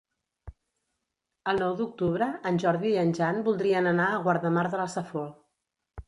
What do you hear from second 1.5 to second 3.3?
El nou d'octubre en Jordi i en